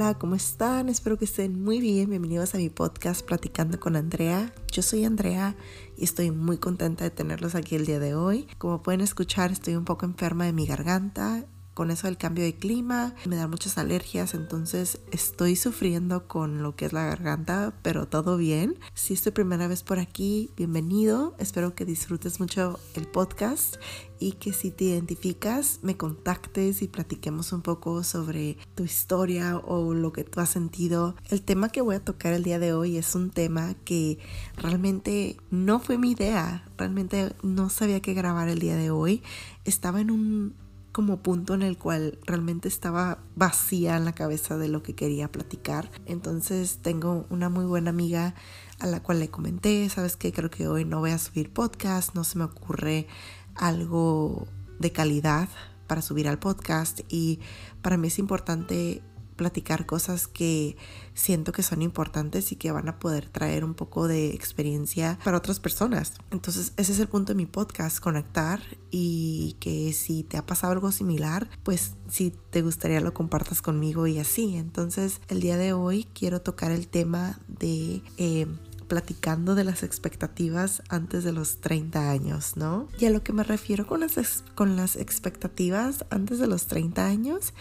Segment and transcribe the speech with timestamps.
[0.00, 0.88] Hola, ¿cómo están?
[0.88, 2.08] Espero que estén muy bien.
[2.08, 4.52] Bienvenidos a mi podcast Platicando con Andrea.
[4.70, 5.56] Yo soy Andrea
[5.96, 8.46] y estoy muy contenta de tenerlos aquí el día de hoy.
[8.58, 11.46] Como pueden escuchar, estoy un poco enferma de mi garganta
[11.78, 16.74] con eso del cambio de clima, me dan muchas alergias, entonces estoy sufriendo con lo
[16.74, 18.74] que es la garganta, pero todo bien.
[18.94, 21.36] Si es tu primera vez por aquí, bienvenido.
[21.38, 23.76] Espero que disfrutes mucho el podcast
[24.18, 29.94] y que si te identificas me contactes y platiquemos un poco sobre tu historia o
[29.94, 31.14] lo que tú has sentido.
[31.30, 34.18] El tema que voy a tocar el día de hoy es un tema que
[34.56, 39.22] realmente no fue mi idea, realmente no sabía qué grabar el día de hoy.
[39.64, 40.67] Estaba en un
[40.98, 45.30] como punto en el cual realmente estaba vacía en la cabeza de lo que quería
[45.30, 45.92] platicar.
[46.06, 48.34] Entonces tengo una muy buena amiga
[48.80, 52.16] a la cual le comenté, sabes que creo que hoy no voy a subir podcast,
[52.16, 53.06] no se me ocurre
[53.54, 54.48] algo
[54.80, 55.48] de calidad
[55.86, 57.38] para subir al podcast y
[57.80, 59.00] para mí es importante
[59.38, 60.76] platicar cosas que
[61.14, 65.38] siento que son importantes y que van a poder traer un poco de experiencia para
[65.38, 66.12] otras personas.
[66.30, 70.74] Entonces ese es el punto de mi podcast, conectar y que si te ha pasado
[70.74, 74.56] algo similar, pues si te gustaría lo compartas conmigo y así.
[74.56, 78.02] Entonces el día de hoy quiero tocar el tema de...
[78.18, 78.46] Eh,
[78.88, 82.88] platicando de las expectativas antes de los 30 años, ¿no?
[82.98, 87.06] Y a lo que me refiero con las, con las expectativas antes de los 30
[87.06, 87.52] años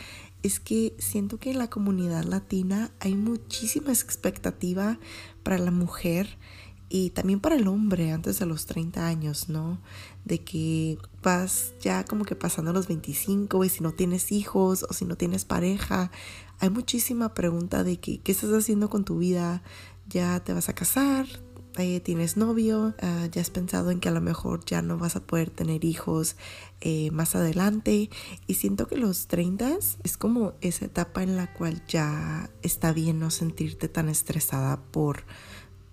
[0.47, 4.97] es que siento que en la comunidad latina hay muchísima expectativa
[5.43, 6.37] para la mujer
[6.89, 9.79] y también para el hombre antes de los 30 años, ¿no?
[10.25, 14.93] De que vas ya como que pasando los 25 y si no tienes hijos o
[14.93, 16.11] si no tienes pareja,
[16.59, 19.61] hay muchísima pregunta de que, qué estás haciendo con tu vida,
[20.07, 21.27] ya te vas a casar,
[22.03, 25.21] tienes novio, ah, ya has pensado en que a lo mejor ya no vas a
[25.21, 26.35] poder tener hijos
[26.81, 28.09] eh, más adelante
[28.47, 33.19] y siento que los 30 es como esa etapa en la cual ya está bien
[33.19, 35.23] no sentirte tan estresada por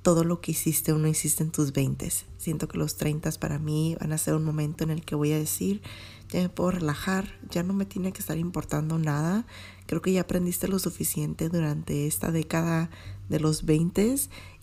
[0.00, 2.10] todo lo que hiciste o no hiciste en tus 20.
[2.38, 5.32] Siento que los 30 para mí van a ser un momento en el que voy
[5.32, 5.82] a decir,
[6.30, 9.46] ya me puedo relajar, ya no me tiene que estar importando nada.
[9.86, 12.90] Creo que ya aprendiste lo suficiente durante esta década
[13.28, 14.14] de los 20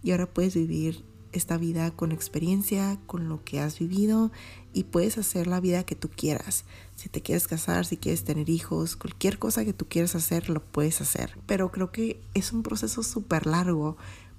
[0.04, 4.32] y ahora puedes vivir esta vida con experiencia, con lo que has vivido
[4.74, 6.66] y puedes hacer la vida que tú quieras.
[6.96, 10.64] Si te quieres casar, si quieres tener hijos, cualquier cosa que tú quieras hacer, lo
[10.64, 11.38] puedes hacer.
[11.46, 13.98] Pero creo que es un proceso súper largo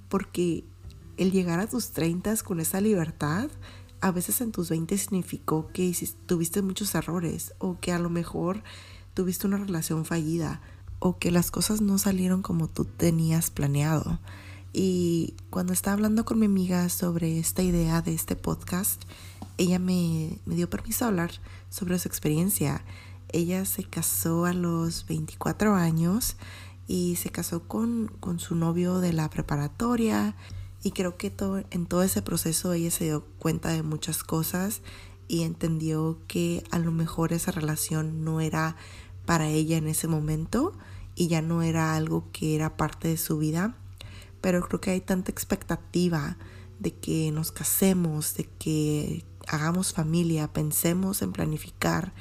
[0.08, 0.64] porque
[1.16, 3.50] el llegar a tus 30 con esa libertad,
[4.00, 5.94] a veces en tus 20 significó que
[6.26, 8.62] tuviste muchos errores o que a lo mejor
[9.14, 10.60] tuviste una relación fallida
[10.98, 14.20] o que las cosas no salieron como tú tenías planeado.
[14.72, 19.02] Y cuando estaba hablando con mi amiga sobre esta idea de este podcast,
[19.58, 21.30] ella me, dio permiso a hablar
[21.68, 22.82] sobre su experiencia.
[23.28, 26.36] Ella se casó a los 24 años
[26.88, 30.34] y se casó con, con su novio de la preparatoria
[30.82, 34.80] y creo que todo, en todo ese proceso ella se dio cuenta de muchas cosas
[35.28, 38.76] y entendió que a lo mejor esa relación no era
[39.26, 40.72] para ella en ese momento
[41.14, 43.76] y ya no era algo que era parte de su vida
[44.42, 46.36] pero creo que hay tanta expectativa
[46.78, 52.12] de que nos casemos, de que hagamos familia, pensemos en planificar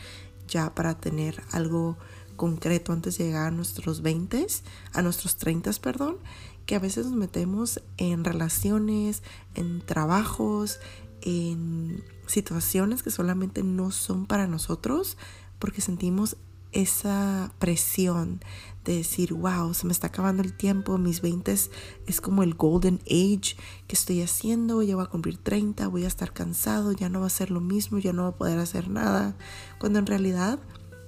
[0.47, 1.97] ya para tener algo
[2.37, 4.47] concreto antes de llegar a nuestros 20,
[4.93, 6.17] a nuestros 30, perdón,
[6.65, 9.23] que a veces nos metemos en relaciones,
[9.55, 10.79] en trabajos,
[11.21, 15.17] en situaciones que solamente no son para nosotros
[15.59, 16.37] porque sentimos
[16.71, 18.41] esa presión
[18.85, 22.99] de decir, wow, se me está acabando el tiempo, mis 20 es como el golden
[23.05, 23.55] age
[23.87, 27.27] que estoy haciendo, ya voy a cumplir 30, voy a estar cansado, ya no va
[27.27, 29.35] a ser lo mismo, ya no voy a poder hacer nada,
[29.79, 30.59] cuando en realidad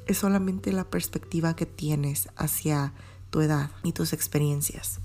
[0.06, 2.94] es solamente la perspectiva que tienes hacia
[3.30, 5.00] tu edad y tus experiencias.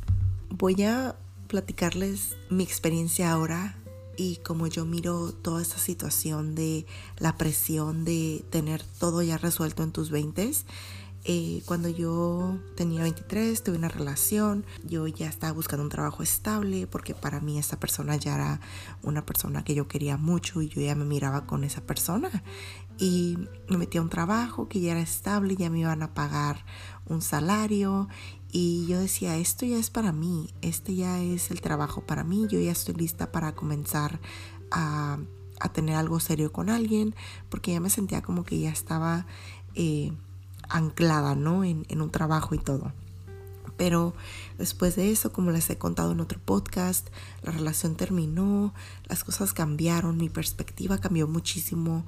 [0.51, 1.17] Voy a
[1.47, 3.77] platicarles mi experiencia ahora
[4.19, 6.87] y como yo miro toda esta situación de
[7.19, 10.53] la presión de tener todo ya resuelto en tus 20
[11.25, 16.87] eh, cuando yo tenía 23 tuve una relación, yo ya estaba buscando un trabajo estable
[16.87, 18.61] porque para mí esa persona ya era
[19.03, 22.31] una persona que yo quería mucho y yo ya me miraba con esa persona.
[22.99, 23.39] Y
[23.69, 26.65] me metí a un trabajo que ya era estable, ya me iban a pagar
[27.07, 28.09] un salario
[28.51, 32.47] y yo decía, esto ya es para mí, este ya es el trabajo para mí,
[32.49, 34.21] yo ya estoy lista para comenzar
[34.71, 35.19] a,
[35.73, 37.15] tener algo serio con alguien,
[37.51, 39.27] porque ya me sentía como que ya estaba
[39.75, 40.13] eh,
[40.69, 41.65] anclada, ¿no?
[41.65, 42.93] En, en un trabajo y todo.
[43.77, 44.15] Pero
[44.59, 47.09] después de eso, como les he contado en otro podcast,
[47.43, 48.73] la relación terminó,
[49.09, 52.05] las cosas cambiaron, mi perspectiva cambió muchísimo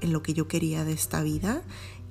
[0.00, 1.62] en lo que yo quería de esta vida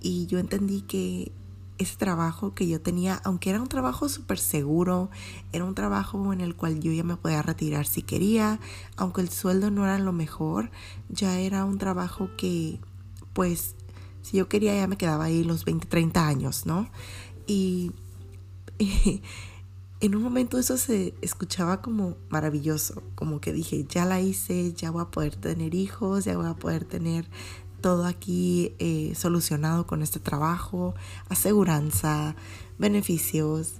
[0.01, 1.31] y yo entendí que
[1.77, 5.09] ese trabajo que yo tenía, aunque era un trabajo súper seguro,
[5.51, 8.59] era un trabajo en el cual yo ya me podía retirar si quería,
[8.95, 10.71] aunque el sueldo no era lo mejor,
[11.09, 12.79] ya era un trabajo que,
[13.33, 13.75] pues,
[14.21, 16.89] si yo quería ya me quedaba ahí los 20, 30 años, ¿no?
[17.45, 17.91] Y,
[18.79, 19.21] y
[19.99, 24.91] en un momento eso se escuchaba como maravilloso, como que dije, ya la hice, ya
[24.91, 27.29] voy a poder tener hijos, ya voy a poder tener
[27.85, 30.95] todo aquí eh, solucionado con este trabajo,
[31.29, 32.35] aseguranza,
[32.79, 33.73] beneficios.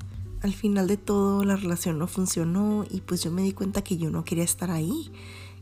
[0.43, 3.97] Al final de todo la relación no funcionó y pues yo me di cuenta que
[3.97, 5.11] yo no quería estar ahí,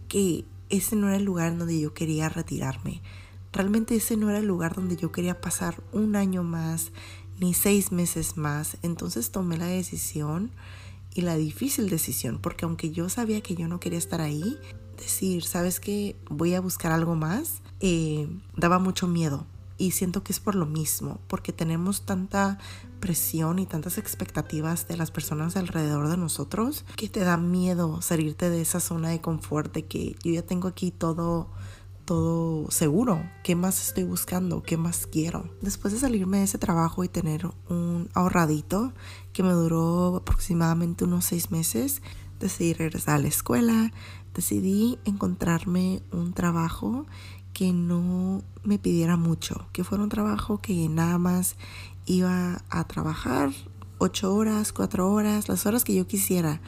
[0.09, 3.01] que ese no era el lugar donde yo quería retirarme.
[3.53, 6.91] Realmente ese no era el lugar donde yo quería pasar un año más
[7.39, 8.75] ni seis meses más.
[8.81, 10.51] Entonces tomé la decisión
[11.13, 14.57] y la difícil decisión, porque aunque yo sabía que yo no quería estar ahí,
[14.97, 16.15] decir, ¿sabes qué?
[16.29, 19.45] Voy a buscar algo más eh, daba mucho miedo.
[19.77, 22.59] Y siento que es por lo mismo, porque tenemos tanta
[23.01, 28.49] presión y tantas expectativas de las personas alrededor de nosotros que te da miedo salirte
[28.49, 31.49] de esa zona de confort de que yo ya tengo aquí todo
[32.05, 33.23] todo seguro.
[33.43, 34.63] ¿Qué más estoy buscando?
[34.63, 35.49] ¿Qué más quiero?
[35.61, 38.93] Después de salirme de ese trabajo y tener un ahorradito
[39.31, 42.01] que me duró aproximadamente unos seis meses,
[42.39, 43.91] decidí regresar a la escuela,
[44.33, 47.05] decidí encontrarme un trabajo
[47.53, 51.55] que no me pidiera mucho, que fuera un trabajo que nada más
[52.05, 53.51] iba a trabajar
[53.99, 56.61] ocho horas, cuatro horas, las horas que yo quisiera.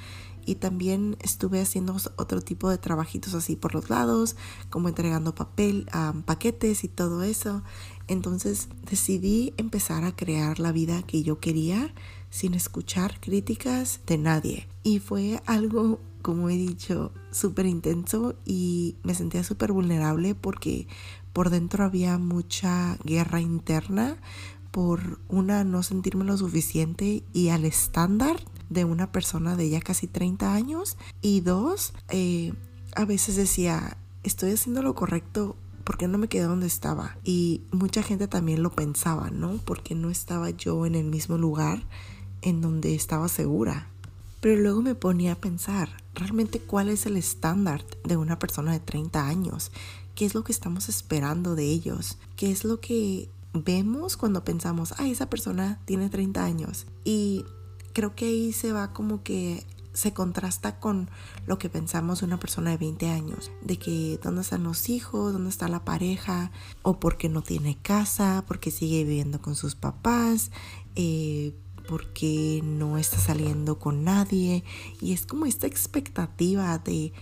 [0.45, 4.35] Y también estuve haciendo otro tipo de trabajitos así por los lados,
[4.69, 5.87] como entregando papel,
[6.25, 7.63] paquetes y todo eso.
[8.07, 11.93] Entonces decidí empezar a crear la vida que yo quería
[12.29, 14.67] sin escuchar críticas de nadie.
[14.83, 20.87] Y fue algo como he dicho, súper intenso y me sentía súper vulnerable porque
[21.33, 24.17] por dentro había mucha guerra interna
[24.71, 28.37] por una no sentirme lo suficiente y al estándar
[28.69, 32.53] de una persona de ya casi 30 años y dos, eh,
[32.95, 38.01] a veces decía, estoy haciendo lo correcto porque no me quedé donde estaba y mucha
[38.01, 39.59] gente también lo pensaba, ¿no?
[39.65, 41.83] Porque no estaba yo en el mismo lugar
[42.41, 43.87] en donde estaba segura.
[44.41, 48.79] Pero luego me ponía a pensar, realmente cuál es el estándar de una persona de
[48.79, 49.71] 30 años,
[50.15, 54.93] qué es lo que estamos esperando de ellos, qué es lo que vemos cuando pensamos,
[54.97, 56.87] ah, esa persona tiene 30 años.
[57.03, 57.45] Y
[57.95, 61.09] creo que ahí se va como que se contrasta con
[61.47, 65.49] lo que pensamos una persona de 20 años, de que dónde están los hijos, dónde
[65.49, 66.51] está la pareja,
[66.81, 70.51] o porque no tiene casa, porque sigue viviendo con sus papás,
[70.95, 71.55] eh,
[71.87, 74.65] porque no está saliendo con nadie
[74.99, 77.13] y es como esta expectativa de,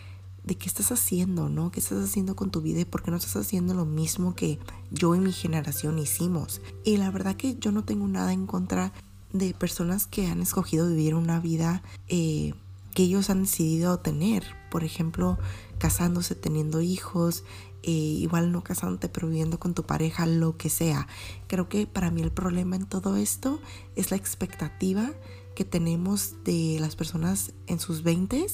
[0.43, 1.69] de qué estás haciendo, ¿no?
[1.69, 4.57] ¿Qué estás haciendo con tu vida y por qué no estás haciendo lo mismo que
[4.89, 6.61] yo y mi generación hicimos?
[6.83, 8.93] Y la verdad que yo no tengo nada en contra
[9.33, 12.53] de personas que han escogido vivir una vida eh,
[12.93, 14.43] que ellos han decidido tener.
[14.71, 15.37] Por ejemplo,
[15.79, 17.43] casándose, teniendo hijos,
[17.81, 21.07] eh, igual no casándote, pero viviendo con tu pareja, lo que sea.
[21.47, 23.59] Creo que para mí el problema en todo esto
[23.95, 25.11] es la expectativa
[25.55, 28.45] que tenemos de las personas en sus 20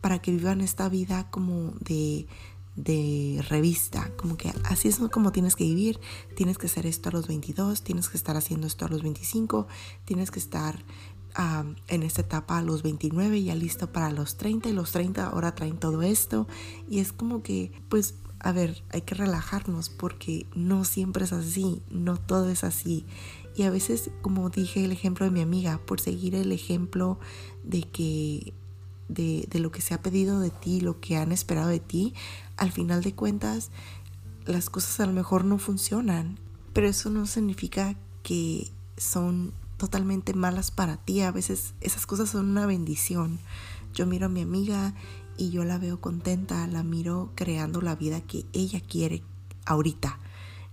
[0.00, 2.26] para que vivan esta vida como de,
[2.76, 6.00] de revista, como que así es como tienes que vivir,
[6.36, 9.66] tienes que hacer esto a los 22, tienes que estar haciendo esto a los 25,
[10.04, 10.82] tienes que estar
[11.88, 15.54] en esta etapa a los 29 ya listo para los 30 y los 30 ahora
[15.54, 16.46] traen todo esto.
[16.88, 21.82] Y es como que pues a ver hay que relajarnos porque no siempre es así
[21.90, 23.06] no todo es así.
[23.54, 27.18] Y a veces como dije el ejemplo de mi amiga por seguir el ejemplo
[27.64, 28.54] de que
[29.12, 32.14] de, de lo que se ha pedido de ti lo que han esperado de ti
[32.56, 33.70] al final de cuentas
[34.44, 36.38] las cosas a lo mejor no funcionan
[36.72, 41.22] pero eso no significa que son totalmente malas para ti.
[41.22, 43.40] A veces esas cosas son una bendición.
[43.94, 44.94] Yo miro a mi amiga
[45.36, 49.22] y yo la veo contenta, la miro creando la vida que ella quiere
[49.66, 50.18] ahorita,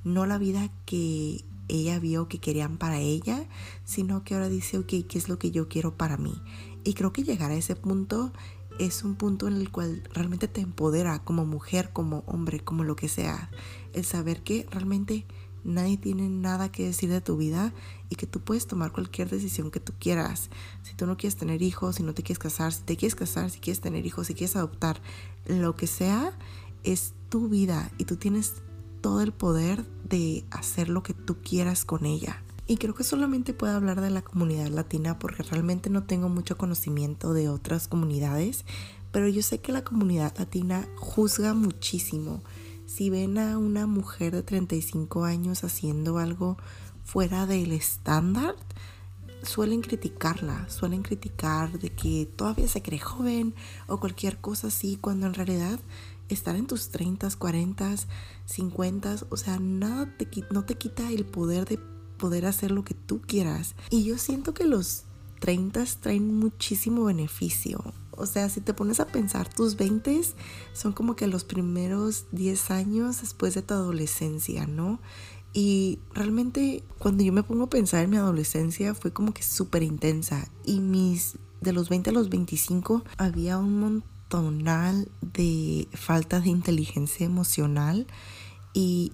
[0.03, 3.47] no la vida que ella vio que querían para ella,
[3.83, 6.33] sino que ahora dice, ok, ¿qué es lo que yo quiero para mí?
[6.83, 8.31] Y creo que llegar a ese punto
[8.79, 12.95] es un punto en el cual realmente te empodera como mujer, como hombre, como lo
[12.95, 13.51] que sea.
[13.93, 15.25] El saber que realmente
[15.63, 17.73] nadie tiene nada que decir de tu vida
[18.09, 20.49] y que tú puedes tomar cualquier decisión que tú quieras.
[20.83, 23.49] Si tú no quieres tener hijos, si no te quieres casar, si te quieres casar,
[23.49, 25.01] si quieres tener hijos, si quieres adoptar,
[25.45, 26.37] lo que sea,
[26.83, 28.55] es tu vida y tú tienes
[29.01, 32.43] todo el poder de hacer lo que tú quieras con ella.
[32.69, 36.55] Y creo que solamente puedo hablar de la comunidad latina porque realmente no tengo mucho
[36.55, 38.63] conocimiento de otras comunidades,
[39.11, 42.43] pero yo sé que la comunidad latina juzga muchísimo.
[42.85, 46.57] Si ven a una mujer de 35 años haciendo algo
[47.03, 48.53] fuera del estándar,
[49.41, 53.55] suelen criticarla, suelen criticar de que todavía se cree joven
[53.87, 55.79] o cualquier cosa así, cuando en realidad
[56.27, 57.95] estar en tus 30, 40,
[58.45, 61.79] 50, o sea, nada te, no te quita el poder de
[62.19, 63.73] poder hacer lo que tú quieras.
[63.89, 65.05] Y yo siento que los
[65.39, 67.83] 30 traen muchísimo beneficio.
[68.11, 70.21] O sea, si te pones a pensar, tus 20
[70.73, 74.99] son como que los primeros 10 años después de tu adolescencia, ¿no?
[75.53, 79.83] Y realmente cuando yo me pongo a pensar en mi adolescencia fue como que súper
[79.83, 80.49] intensa.
[80.65, 87.25] Y mis, de los 20 a los 25 había un montonal de falta de inteligencia
[87.25, 88.05] emocional
[88.73, 89.13] y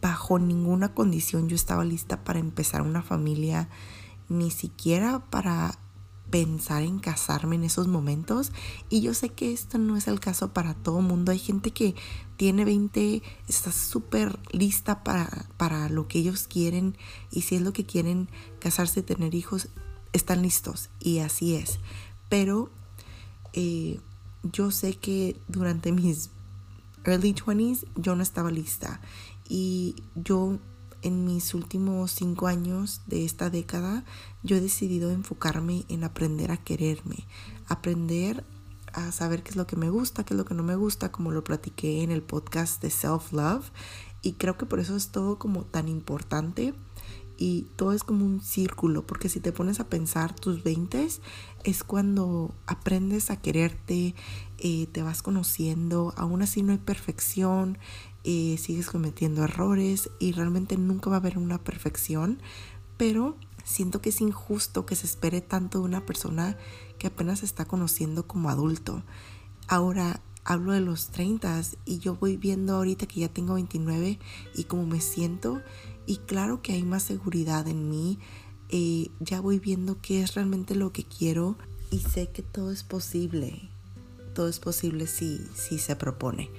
[0.00, 3.68] bajo ninguna condición yo estaba lista para empezar una familia,
[4.28, 5.78] ni siquiera para
[6.30, 8.52] pensar en casarme en esos momentos.
[8.88, 11.32] Y yo sé que esto no es el caso para todo mundo.
[11.32, 11.94] Hay gente que
[12.36, 16.96] tiene 20, está súper lista para, para lo que ellos quieren.
[17.30, 19.68] Y si es lo que quieren, casarse, tener hijos,
[20.12, 20.90] están listos.
[21.00, 21.78] Y así es.
[22.28, 22.70] Pero
[23.52, 24.00] eh,
[24.42, 26.30] yo sé que durante mis
[27.04, 29.00] early 20s yo no estaba lista.
[29.48, 30.58] Y yo
[31.02, 34.04] en mis últimos cinco años de esta década,
[34.42, 37.26] yo he decidido enfocarme en aprender a quererme,
[37.68, 38.44] aprender
[38.92, 41.12] a saber qué es lo que me gusta, qué es lo que no me gusta,
[41.12, 43.70] como lo platiqué en el podcast de Self Love.
[44.22, 46.74] Y creo que por eso es todo como tan importante
[47.38, 51.06] y todo es como un círculo, porque si te pones a pensar tus 20
[51.64, 54.14] es cuando aprendes a quererte,
[54.58, 57.78] eh, te vas conociendo, aún así no hay perfección,
[58.26, 62.40] sigues cometiendo errores y realmente nunca va a haber una perfección,
[62.96, 66.56] pero siento que es injusto que se espere tanto de una persona
[66.98, 69.04] que apenas se está conociendo como adulto.
[69.68, 74.18] Ahora hablo de los 30 y yo voy viendo ahorita que ya tengo 29
[74.54, 75.62] y cómo me siento
[76.06, 78.18] y claro que hay más seguridad en mí,
[78.70, 81.56] eh, ya voy viendo qué es realmente lo que quiero
[81.90, 83.68] y sé que todo es posible,
[84.34, 86.50] todo es posible si, si se propone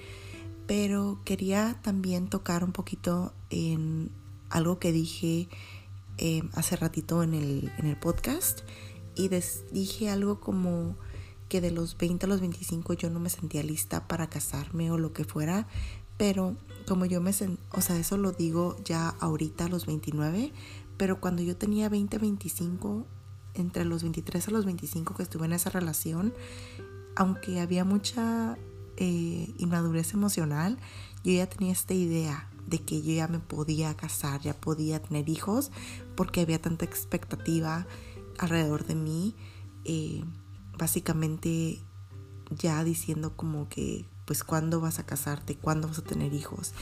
[0.68, 4.12] pero quería también tocar un poquito en
[4.50, 5.50] algo que dije
[6.18, 8.62] eh, hace ratito en el, en el podcast
[9.16, 9.30] y
[9.72, 10.96] dije algo como
[11.50, 14.98] que de los 20 a los 25 yo no me sentía lista para casarme o
[14.98, 15.68] lo que fuera,
[16.18, 16.56] pero
[16.88, 20.52] como yo me sentí, o sea, eso lo digo ya ahorita a los 29,
[20.98, 23.06] pero cuando yo tenía 20, 25,
[23.54, 26.34] entre los 23 a los 25 que estuve en esa relación,
[27.16, 28.58] aunque había mucha
[28.98, 30.78] eh, inmadurez emocional,
[31.24, 35.30] yo ya tenía esta idea de que yo ya me podía casar, ya podía tener
[35.30, 35.72] hijos,
[36.16, 37.88] porque había tanta expectativa
[38.38, 39.36] alrededor de mí,
[39.86, 40.24] eh,
[40.78, 41.82] básicamente
[42.50, 45.56] ya diciendo como que, pues, ¿cuándo vas a casarte?
[45.56, 46.74] ¿Cuándo vas a tener hijos?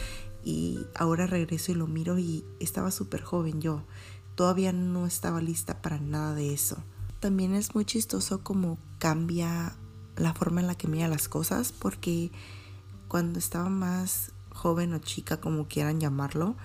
[0.43, 3.84] Y ahora regreso y lo miro y estaba súper joven yo,
[4.36, 6.77] todavía no estaba lista para nada de eso.
[7.19, 9.75] También es muy chistoso como cambia
[10.15, 12.31] la forma en la que mira las cosas porque
[13.07, 16.55] cuando estaba más joven o chica, como quieran llamarlo,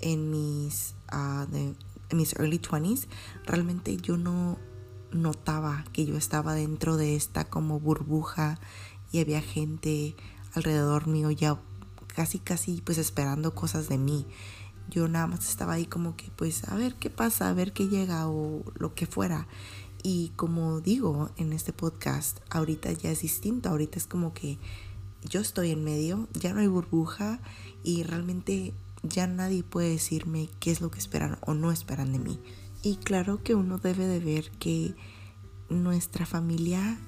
[0.00, 1.76] en mis, en
[2.16, 3.06] mis early 20s,
[3.46, 4.58] realmente yo no
[5.12, 8.58] notaba que yo estaba dentro de esta como burbuja
[9.12, 10.16] y había gente
[10.54, 11.58] alrededor mío ya
[12.08, 14.26] casi casi pues esperando cosas de mí.
[14.90, 17.88] Yo nada más estaba ahí como que pues a ver qué pasa, a ver qué
[17.88, 19.46] llega o lo que fuera.
[20.06, 24.58] Y como digo en este podcast, ahorita ya es distinto, ahorita es como que
[25.26, 27.40] yo estoy en medio, ya no hay burbuja
[27.82, 32.18] y realmente ya nadie puede decirme qué es lo que esperan o no esperan de
[32.18, 32.38] mí.
[32.82, 34.94] Y claro que uno debe de ver que
[35.70, 36.98] nuestra familia,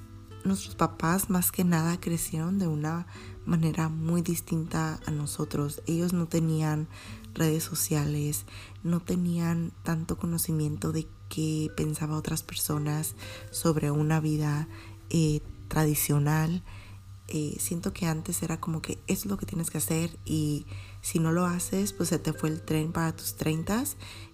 [0.44, 3.06] nuestros papás más que nada crecieron de una
[3.44, 5.82] manera muy distinta a nosotros.
[5.86, 6.88] Ellos no tenían
[7.36, 8.44] redes sociales,
[8.82, 13.14] no tenían tanto conocimiento de qué pensaba otras personas
[13.50, 14.68] sobre una vida
[15.10, 16.62] eh, tradicional.
[17.28, 20.64] Eh, siento que antes era como que es lo que tienes que hacer y
[21.00, 23.84] si no lo haces, pues se te fue el tren para tus 30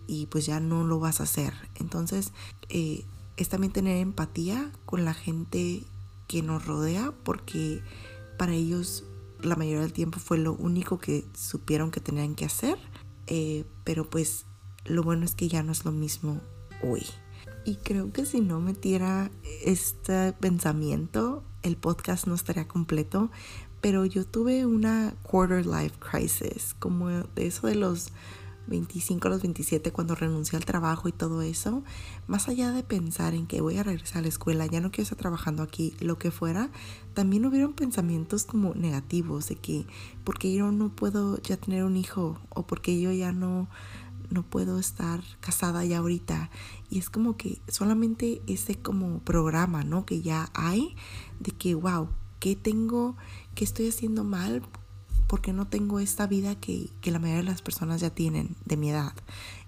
[0.06, 1.54] y pues ya no lo vas a hacer.
[1.76, 2.32] Entonces,
[2.68, 3.04] eh,
[3.36, 5.84] es también tener empatía con la gente
[6.28, 7.82] que nos rodea porque
[8.38, 9.04] para ellos
[9.40, 12.78] la mayoría del tiempo fue lo único que supieron que tenían que hacer
[13.26, 14.46] eh, pero pues
[14.84, 16.40] lo bueno es que ya no es lo mismo
[16.82, 17.06] hoy.
[17.64, 19.30] Y creo que si no metiera
[19.64, 23.30] este pensamiento, el podcast no estaría completo.
[23.80, 28.12] Pero yo tuve una quarter life crisis, como de eso de los
[28.66, 31.82] 25 a los 27 cuando renuncié al trabajo y todo eso,
[32.26, 35.02] más allá de pensar en que voy a regresar a la escuela, ya no quiero
[35.04, 36.70] estar trabajando aquí, lo que fuera,
[37.14, 39.86] también hubieron pensamientos como negativos de que
[40.24, 43.68] porque yo no puedo ya tener un hijo o porque yo ya no
[44.32, 46.50] no puedo estar casada ya ahorita.
[46.90, 50.06] Y es como que solamente ese como programa, ¿no?
[50.06, 50.96] Que ya hay
[51.38, 52.08] de que, wow,
[52.40, 53.16] ¿qué tengo,
[53.54, 54.62] qué estoy haciendo mal?
[55.32, 58.76] Porque no tengo esta vida que, que la mayoría de las personas ya tienen de
[58.76, 59.14] mi edad.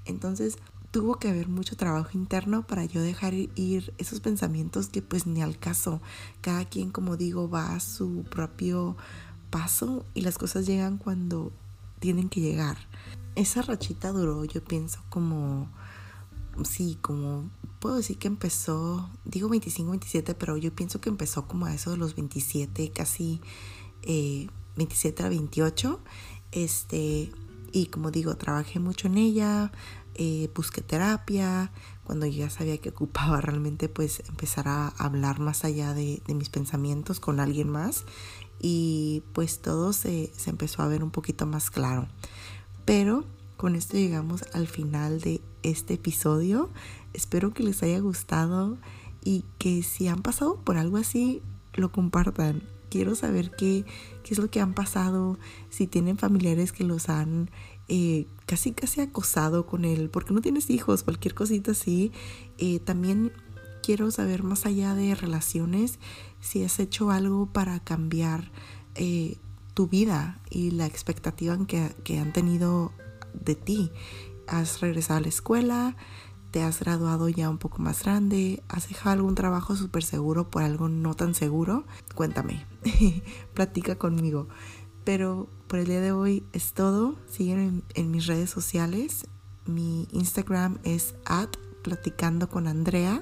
[0.05, 0.59] Entonces,
[0.91, 5.41] tuvo que haber mucho trabajo interno para yo dejar ir esos pensamientos que pues ni
[5.41, 6.03] al caso.
[6.43, 8.97] Cada quien, como digo, va a su propio
[9.49, 11.51] paso y las cosas llegan cuando
[12.01, 12.77] tienen que llegar.
[13.35, 15.69] Esa rachita duró, yo pienso, como,
[16.65, 21.67] sí, como, puedo decir que empezó, digo 25, 27, pero yo pienso que empezó como
[21.67, 23.41] a eso de los 27, casi
[24.77, 26.01] 27 eh, a 28.
[26.53, 27.33] Este,
[27.73, 29.73] y como digo, trabajé mucho en ella,
[30.15, 31.73] eh, busqué terapia,
[32.05, 36.51] cuando ya sabía que ocupaba realmente pues empezar a hablar más allá de, de mis
[36.51, 38.05] pensamientos con alguien más
[38.61, 42.09] y pues todo se, se empezó a ver un poquito más claro.
[42.85, 43.25] Pero
[43.57, 46.71] con esto llegamos al final de este episodio.
[47.13, 48.79] Espero que les haya gustado
[49.23, 51.43] y que si han pasado por algo así,
[51.75, 52.63] lo compartan.
[52.95, 53.85] Quiero saber qué,
[54.23, 55.37] qué es lo que han pasado,
[55.69, 57.51] si tienen familiares que los han
[57.89, 62.13] eh, casi casi acosado con él, porque no tienes hijos, cualquier cosita así.
[62.57, 63.33] Eh, también
[63.83, 65.99] quiero saber más allá de relaciones,
[66.39, 68.53] si has hecho algo para cambiar
[68.95, 69.39] eh,
[69.75, 72.93] tu vida y la expectativa que, que han tenido
[73.33, 73.91] de ti.
[74.47, 75.97] Has regresado a la escuela,
[76.55, 80.63] te has graduado ya un poco más grande, has dejado algún trabajo súper seguro por
[80.63, 81.85] algo no tan seguro.
[82.15, 82.65] Cuéntame,
[83.55, 84.47] platica conmigo.
[85.03, 87.17] Pero por el día de hoy es todo.
[87.29, 89.27] Siguen en, mis redes sociales.
[89.67, 91.49] Mi Instagram es at
[91.83, 93.21] platicando con Andrea.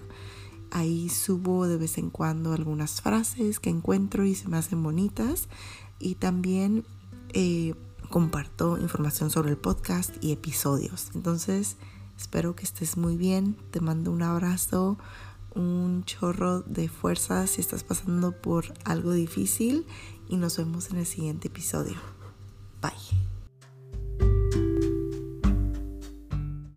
[0.70, 5.48] Ahí subo de vez en cuando algunas frases que encuentro y se me hacen bonitas.
[5.98, 6.84] Y también
[7.32, 7.76] eh,
[8.10, 11.08] comparto información sobre el podcast y episodios.
[11.14, 11.78] Entonces,
[12.22, 13.56] espero que estés muy bien.
[13.72, 14.96] Te mando un abrazo,
[15.56, 19.84] un chorro de fuerza si estás pasando por algo difícil
[20.28, 21.96] y nos vemos en el siguiente episodio.
[22.80, 23.31] Bye.